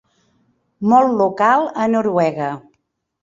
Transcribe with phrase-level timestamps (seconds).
[0.93, 2.49] Molt local a Noruega.